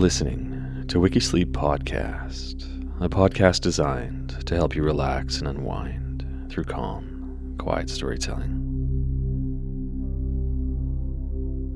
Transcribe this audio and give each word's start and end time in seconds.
Listening 0.00 0.82
to 0.88 0.98
Wikisleep 0.98 1.52
Podcast, 1.52 2.64
a 3.02 3.08
podcast 3.10 3.60
designed 3.60 4.46
to 4.46 4.54
help 4.54 4.74
you 4.74 4.82
relax 4.82 5.40
and 5.40 5.46
unwind 5.46 6.24
through 6.48 6.64
calm, 6.64 7.54
quiet 7.58 7.90
storytelling. 7.90 8.50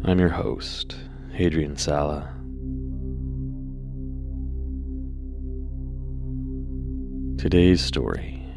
I'm 0.07 0.19
your 0.19 0.31
host, 0.31 0.97
Adrian 1.35 1.77
Sala. 1.77 2.33
Today's 7.37 7.85
story 7.85 8.49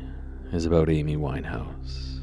is 0.53 0.65
about 0.65 0.89
Amy 0.89 1.17
Winehouse. 1.17 2.16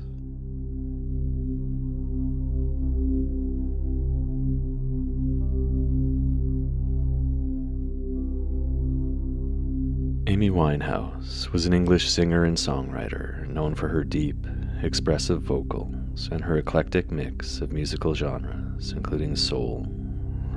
Amy 10.44 10.54
Winehouse 10.54 11.50
was 11.52 11.64
an 11.64 11.72
English 11.72 12.10
singer 12.10 12.44
and 12.44 12.58
songwriter 12.58 13.48
known 13.48 13.74
for 13.74 13.88
her 13.88 14.04
deep, 14.04 14.46
expressive 14.82 15.40
vocals 15.40 16.28
and 16.30 16.44
her 16.44 16.58
eclectic 16.58 17.10
mix 17.10 17.62
of 17.62 17.72
musical 17.72 18.12
genres, 18.12 18.92
including 18.92 19.36
soul, 19.36 19.86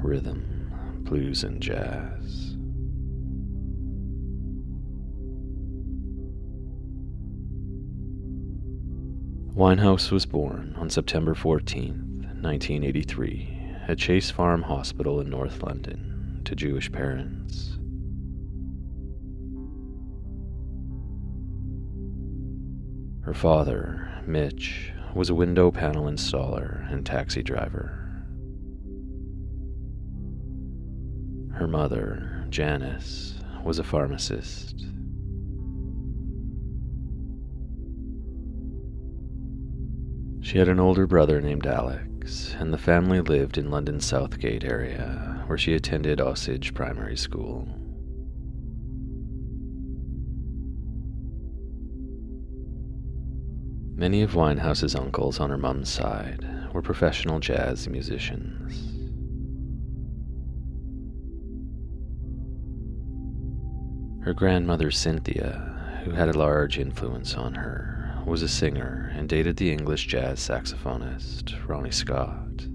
rhythm, 0.03 0.73
blues, 1.05 1.45
and 1.45 1.61
jazz. 1.61 2.57
Winehouse 9.55 10.11
was 10.11 10.25
born 10.25 10.75
on 10.77 10.89
September 10.89 11.33
14, 11.33 11.93
1983, 12.41 13.75
at 13.87 13.97
Chase 13.97 14.29
Farm 14.31 14.63
Hospital 14.63 15.21
in 15.21 15.29
North 15.29 15.63
London 15.63 16.41
to 16.43 16.57
Jewish 16.57 16.91
parents. 16.91 17.77
Her 23.27 23.33
father, 23.33 24.07
Mitch, 24.25 24.93
was 25.13 25.29
a 25.29 25.35
window 25.35 25.69
panel 25.69 26.05
installer 26.05 26.89
and 26.89 27.05
taxi 27.05 27.43
driver. 27.43 28.23
Her 31.51 31.67
mother, 31.67 32.45
Janice, 32.49 33.33
was 33.65 33.79
a 33.79 33.83
pharmacist. 33.83 34.79
She 40.39 40.57
had 40.57 40.69
an 40.69 40.79
older 40.79 41.05
brother 41.05 41.41
named 41.41 41.67
Alex, 41.67 42.55
and 42.57 42.71
the 42.71 42.77
family 42.77 43.19
lived 43.19 43.57
in 43.57 43.69
London's 43.69 44.05
Southgate 44.05 44.63
area, 44.63 45.43
where 45.47 45.57
she 45.57 45.73
attended 45.73 46.19
Osidge 46.19 46.73
Primary 46.73 47.17
School. 47.17 47.67
Many 53.99 54.21
of 54.21 54.35
Winehouse's 54.35 54.93
uncles 54.93 55.39
on 55.39 55.49
her 55.49 55.57
mum's 55.57 55.89
side 55.89 56.47
were 56.71 56.83
professional 56.83 57.39
jazz 57.39 57.89
musicians. 57.89 58.93
Her 64.23 64.35
grandmother, 64.35 64.91
Cynthia, 64.91 66.01
who 66.03 66.11
had 66.11 66.29
a 66.29 66.37
large 66.37 66.77
influence 66.77 67.33
on 67.33 67.55
her, 67.55 68.21
was 68.27 68.43
a 68.43 68.47
singer 68.47 69.11
and 69.15 69.27
dated 69.27 69.57
the 69.57 69.71
English 69.71 70.05
jazz 70.05 70.39
saxophonist 70.39 71.55
Ronnie 71.67 71.89
Scott. 71.89 72.67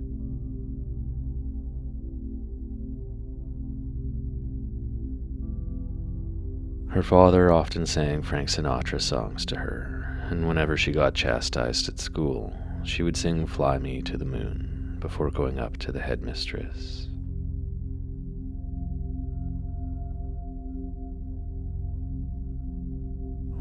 Her 6.93 7.05
father 7.05 7.53
often 7.53 7.87
sang 7.87 8.23
Frank 8.23 8.49
Sinatra 8.49 9.01
songs 9.01 9.47
to 9.47 9.57
her, 9.57 10.02
and 10.33 10.49
whenever 10.49 10.79
she 10.79 10.93
got 10.93 11.13
chastised 11.13 11.91
at 11.91 12.01
school, 12.01 12.55
she 12.85 13.03
would 13.03 13.19
sing 13.19 13.47
Fly 13.47 13.77
Me 13.77 14.01
to 14.01 14.17
the 14.17 14.25
Moon 14.25 14.97
before 14.99 15.31
going 15.31 15.59
up 15.59 15.77
to 15.77 15.93
the 15.93 16.01
headmistress. 16.01 17.07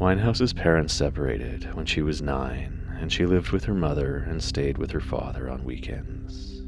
Winehouse's 0.00 0.54
parents 0.54 0.94
separated 0.94 1.74
when 1.74 1.84
she 1.84 2.00
was 2.00 2.22
nine, 2.22 2.80
and 2.98 3.12
she 3.12 3.26
lived 3.26 3.50
with 3.50 3.64
her 3.64 3.74
mother 3.74 4.24
and 4.26 4.42
stayed 4.42 4.78
with 4.78 4.90
her 4.92 5.00
father 5.00 5.50
on 5.50 5.64
weekends. 5.64 6.60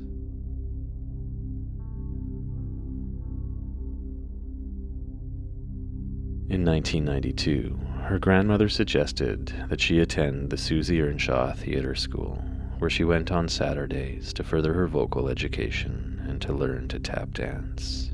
In 6.51 6.63
1992, 6.63 7.94
her 8.05 8.19
grandmother 8.19 8.69
suggested 8.69 9.53
that 9.71 9.81
she 9.81 9.99
attend 9.99 10.51
the 10.51 10.59
Susie 10.59 11.01
Earnshaw 11.01 11.55
Theatre 11.55 11.95
School, 11.95 12.43
where 12.79 12.91
she 12.91 13.03
went 13.03 13.33
on 13.33 13.49
Saturdays 13.49 14.35
to 14.35 14.45
further 14.45 14.75
her 14.75 14.87
vocal 14.87 15.29
education 15.29 16.23
and 16.29 16.41
to 16.43 16.53
learn 16.53 16.87
to 16.89 16.99
tap 16.99 17.33
dance. 17.33 18.11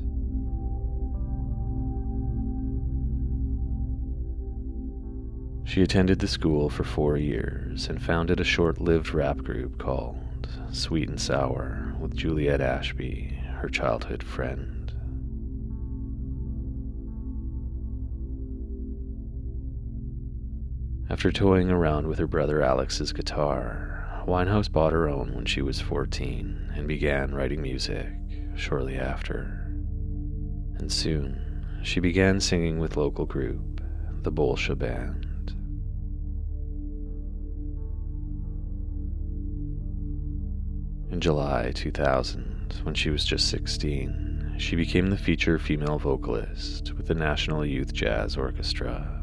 She 5.65 5.81
attended 5.81 6.19
the 6.19 6.27
school 6.27 6.69
for 6.69 6.85
four 6.85 7.17
years 7.17 7.87
and 7.87 8.01
founded 8.01 8.39
a 8.39 8.45
short 8.45 8.79
lived 8.79 9.13
rap 9.13 9.37
group 9.39 9.77
called 9.77 10.47
Sweet 10.71 11.09
and 11.09 11.19
Sour 11.19 11.95
with 11.99 12.15
Juliet 12.15 12.61
Ashby, 12.61 13.37
her 13.59 13.69
childhood 13.69 14.23
friend. 14.23 14.80
After 21.11 21.29
toying 21.29 21.69
around 21.69 22.07
with 22.07 22.19
her 22.19 22.25
brother 22.25 22.61
Alex's 22.61 23.11
guitar, 23.11 24.23
Winehouse 24.25 24.71
bought 24.71 24.93
her 24.93 25.09
own 25.09 25.35
when 25.35 25.43
she 25.43 25.61
was 25.61 25.81
14 25.81 26.71
and 26.73 26.87
began 26.87 27.35
writing 27.35 27.61
music 27.61 28.07
shortly 28.55 28.95
after. 28.95 29.67
And 30.79 30.89
soon, 30.89 31.65
she 31.83 31.99
began 31.99 32.39
singing 32.39 32.79
with 32.79 32.95
local 32.95 33.25
group, 33.25 33.81
the 34.21 34.31
Bolsha 34.31 34.73
Band. 34.77 35.27
In 41.11 41.19
July 41.19 41.73
2000, 41.75 42.79
when 42.83 42.95
she 42.95 43.09
was 43.09 43.25
just 43.25 43.49
16, 43.49 44.55
she 44.57 44.77
became 44.77 45.09
the 45.09 45.17
feature 45.17 45.59
female 45.59 45.99
vocalist 45.99 46.93
with 46.93 47.07
the 47.07 47.15
National 47.15 47.65
Youth 47.65 47.91
Jazz 47.91 48.37
Orchestra. 48.37 49.20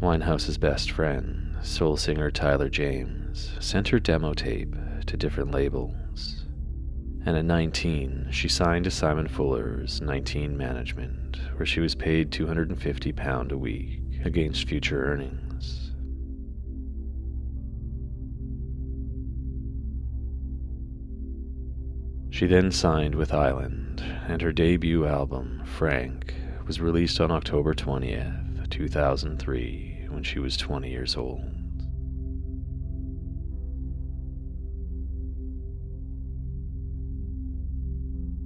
Winehouse's 0.00 0.58
best 0.58 0.92
friend, 0.92 1.56
soul 1.60 1.96
singer 1.96 2.30
Tyler 2.30 2.68
James, 2.68 3.50
sent 3.58 3.88
her 3.88 3.98
demo 3.98 4.32
tape 4.32 4.72
to 5.06 5.16
different 5.16 5.50
labels. 5.50 6.44
And 7.26 7.36
at 7.36 7.44
19, 7.44 8.28
she 8.30 8.46
signed 8.46 8.84
to 8.84 8.92
Simon 8.92 9.26
Fuller's 9.26 10.00
19 10.00 10.56
Management, 10.56 11.40
where 11.56 11.66
she 11.66 11.80
was 11.80 11.96
paid 11.96 12.30
£250 12.30 13.50
a 13.50 13.58
week 13.58 14.00
against 14.24 14.68
future 14.68 15.04
earnings. 15.04 15.90
She 22.30 22.46
then 22.46 22.70
signed 22.70 23.16
with 23.16 23.34
Island, 23.34 24.00
and 24.28 24.40
her 24.42 24.52
debut 24.52 25.06
album, 25.06 25.62
Frank, 25.64 26.34
was 26.68 26.80
released 26.80 27.20
on 27.20 27.32
October 27.32 27.74
20th, 27.74 28.47
2003, 28.70 30.06
when 30.10 30.22
she 30.22 30.38
was 30.38 30.56
20 30.56 30.90
years 30.90 31.16
old. 31.16 31.42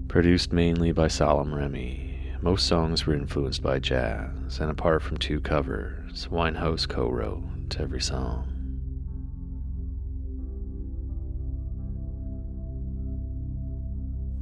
Produced 0.09 0.53
mainly 0.53 0.93
by 0.93 1.09
Salaam 1.09 1.55
Remi, 1.55 2.35
most 2.43 2.67
songs 2.67 3.07
were 3.07 3.15
influenced 3.15 3.63
by 3.63 3.79
jazz, 3.79 4.59
and 4.61 4.71
apart 4.71 5.03
from 5.03 5.17
two 5.17 5.41
covers, 5.41 6.29
Winehouse 6.31 6.89
co 6.89 7.09
wrote 7.09 7.81
every 7.81 8.01
song. 8.01 8.49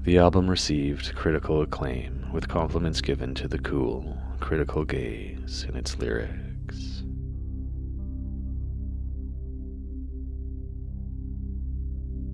The 0.03 0.19
album 0.19 0.49
received 0.49 1.15
critical 1.15 1.61
acclaim, 1.61 2.33
with 2.33 2.49
compliments 2.49 3.01
given 3.01 3.35
to 3.35 3.47
the 3.47 3.59
cool, 3.59 4.17
critical 4.41 4.85
gaze 4.85 5.65
in 5.69 5.77
its 5.77 5.99
lyrics. 5.99 7.03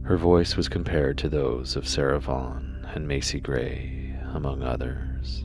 Her 0.05 0.17
voice 0.17 0.57
was 0.57 0.69
compared 0.69 1.19
to 1.19 1.29
those 1.29 1.77
of 1.77 1.87
Sarah 1.87 2.21
Vaughan 2.21 2.87
and 2.95 3.09
Macy 3.09 3.41
Gray, 3.41 4.17
among 4.33 4.63
others. 4.63 5.45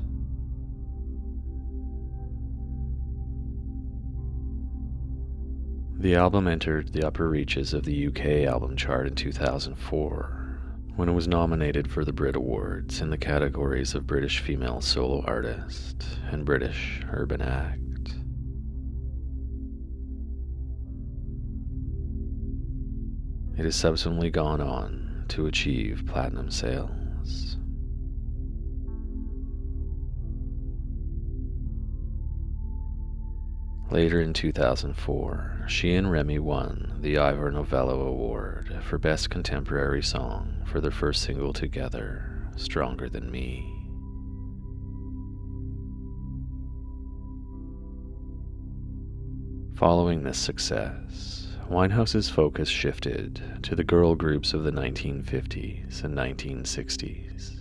The 5.97 6.15
album 6.15 6.47
entered 6.47 6.93
the 6.93 7.05
upper 7.05 7.27
reaches 7.29 7.73
of 7.73 7.83
the 7.83 8.07
UK 8.07 8.47
album 8.47 8.75
chart 8.75 9.07
in 9.07 9.15
2004 9.15 10.40
when 11.01 11.09
it 11.09 11.13
was 11.13 11.27
nominated 11.27 11.89
for 11.89 12.05
the 12.05 12.13
Brit 12.13 12.35
Awards 12.35 13.01
in 13.01 13.09
the 13.09 13.17
categories 13.17 13.95
of 13.95 14.05
British 14.05 14.37
Female 14.37 14.81
Solo 14.81 15.23
Artist 15.25 16.05
and 16.29 16.45
British 16.45 17.01
Urban 17.11 17.41
Act. 17.41 17.79
It 23.57 23.65
has 23.65 23.75
subsequently 23.75 24.29
gone 24.29 24.61
on 24.61 25.25
to 25.29 25.47
achieve 25.47 26.03
platinum 26.05 26.51
sales. 26.51 27.00
Later 33.91 34.21
in 34.21 34.31
2004, 34.31 35.65
she 35.67 35.95
and 35.95 36.09
Remi 36.09 36.39
won 36.39 36.93
the 37.01 37.17
Ivor 37.17 37.51
Novello 37.51 38.07
Award 38.07 38.79
for 38.83 38.97
Best 38.97 39.29
Contemporary 39.29 40.01
Song 40.01 40.63
for 40.65 40.79
their 40.79 40.91
first 40.91 41.23
single 41.23 41.51
together, 41.51 42.49
Stronger 42.55 43.09
Than 43.09 43.29
Me. 43.29 43.67
Following 49.75 50.23
this 50.23 50.37
success, 50.37 51.57
Winehouse's 51.69 52.29
focus 52.29 52.69
shifted 52.69 53.59
to 53.63 53.75
the 53.75 53.83
girl 53.83 54.15
groups 54.15 54.53
of 54.53 54.63
the 54.63 54.71
1950s 54.71 56.05
and 56.05 56.17
1960s. 56.17 57.60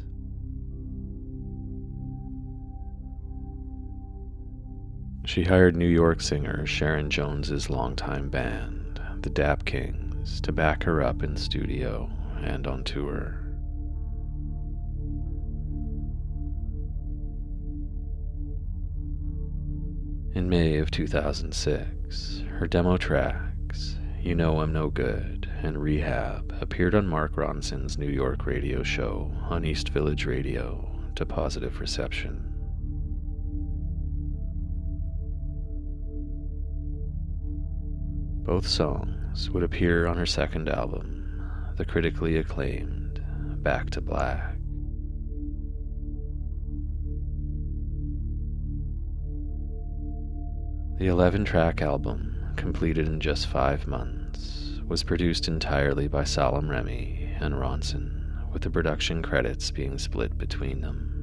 She 5.31 5.45
hired 5.45 5.77
New 5.77 5.87
York 5.87 6.21
singer 6.21 6.67
Sharon 6.67 7.09
Jones's 7.09 7.71
longtime 7.71 8.31
band, 8.31 9.01
the 9.21 9.31
Dap 9.31 9.65
Kings, 9.65 10.41
to 10.41 10.51
back 10.51 10.83
her 10.83 11.01
up 11.01 11.23
in 11.23 11.37
studio 11.37 12.11
and 12.43 12.67
on 12.67 12.83
tour. 12.83 13.41
In 20.35 20.49
May 20.49 20.79
of 20.79 20.91
2006, 20.91 22.43
her 22.59 22.67
demo 22.67 22.97
tracks, 22.97 24.01
You 24.21 24.35
Know 24.35 24.59
I'm 24.59 24.73
No 24.73 24.89
Good 24.89 25.49
and 25.63 25.81
Rehab, 25.81 26.53
appeared 26.61 26.97
on 26.97 27.07
Mark 27.07 27.37
Ronson's 27.37 27.97
New 27.97 28.11
York 28.11 28.47
radio 28.47 28.83
show 28.83 29.33
on 29.43 29.65
East 29.65 29.91
Village 29.91 30.27
Radio 30.27 30.91
to 31.15 31.25
positive 31.25 31.79
reception. 31.79 32.50
Both 38.43 38.67
songs 38.67 39.51
would 39.51 39.63
appear 39.63 40.07
on 40.07 40.17
her 40.17 40.27
second 40.27 40.69
album, 40.69 41.75
the 41.77 41.85
critically 41.85 42.37
acclaimed 42.37 43.23
Back 43.63 43.91
to 43.91 44.01
Black. 44.01 44.57
The 50.99 51.07
11 51.07 51.45
track 51.45 51.81
album, 51.81 52.37
completed 52.57 53.07
in 53.07 53.21
just 53.21 53.47
five 53.47 53.87
months, 53.87 54.81
was 54.87 55.03
produced 55.03 55.47
entirely 55.47 56.09
by 56.09 56.25
Salaam 56.25 56.69
Remi 56.69 57.35
and 57.41 57.55
Ronson, 57.55 58.51
with 58.53 58.63
the 58.63 58.71
production 58.71 59.23
credits 59.23 59.71
being 59.71 59.97
split 59.99 60.37
between 60.37 60.81
them. 60.81 61.20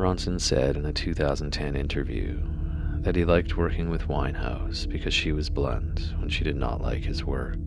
Ronson 0.00 0.40
said 0.40 0.76
in 0.76 0.86
a 0.86 0.94
2010 0.94 1.76
interview 1.76 2.40
that 3.02 3.14
he 3.14 3.26
liked 3.26 3.58
working 3.58 3.90
with 3.90 4.08
Winehouse 4.08 4.88
because 4.88 5.12
she 5.12 5.30
was 5.30 5.50
blunt 5.50 6.14
when 6.18 6.30
she 6.30 6.42
did 6.42 6.56
not 6.56 6.80
like 6.80 7.04
his 7.04 7.22
work. 7.22 7.58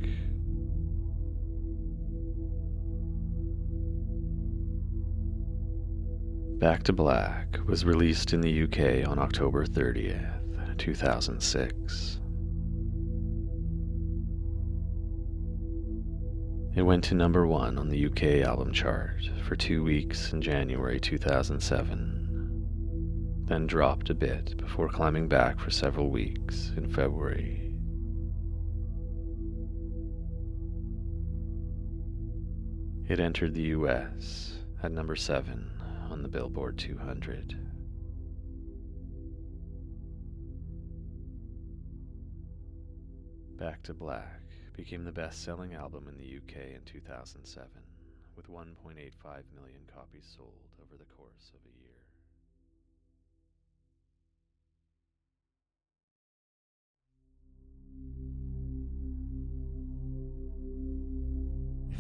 Back 6.60 6.82
to 6.84 6.94
Black 6.94 7.60
was 7.68 7.86
released 7.86 8.34
in 8.34 8.42
the 8.42 8.64
UK 8.64 9.08
on 9.08 9.20
October 9.20 9.68
30th, 9.68 10.78
2006. 10.80 12.20
It 16.76 16.82
went 16.82 17.04
to 17.04 17.14
number 17.14 17.46
one 17.46 17.78
on 17.78 17.90
the 17.90 18.08
UK 18.08 18.48
album 18.48 18.74
chart 18.74 19.30
for 19.48 19.56
two 19.56 19.84
weeks 19.84 20.34
in 20.34 20.42
January 20.42 21.00
2007 21.00 22.23
then 23.46 23.68
dropped 23.68 24.10
a 24.10 24.14
bit 24.14 24.56
before 24.58 24.88
climbing 24.88 25.28
back 25.28 25.60
for 25.60 25.70
several 25.70 26.10
weeks 26.10 26.72
in 26.78 26.90
February. 26.90 27.60
It 33.10 33.20
entered 33.20 33.54
the 33.54 33.74
US 33.78 34.60
at 34.82 34.92
number 34.92 35.16
7 35.16 35.70
on 36.10 36.24
the 36.24 36.30
Billboard 36.30 36.78
200. 36.78 37.58
Back 43.58 43.84
to 43.84 43.94
Black 43.94 44.42
became 44.74 45.04
the 45.04 45.12
best 45.12 45.44
selling 45.44 45.74
album 45.74 46.08
in 46.08 46.18
the 46.18 46.38
UK 46.38 46.76
in 46.76 46.82
2007, 46.86 47.70
with 48.36 48.50
1.85 48.50 48.74
million 49.54 49.82
copies 49.94 50.34
sold 50.36 50.70
over 50.82 50.98
the 50.98 51.06
course 51.16 51.52
of 51.54 51.60
a 51.66 51.82
year. 51.82 52.03